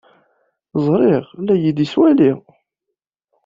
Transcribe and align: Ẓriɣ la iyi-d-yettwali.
Ẓriɣ 0.85 1.23
la 1.45 1.53
iyi-d-yettwali. 1.55 2.31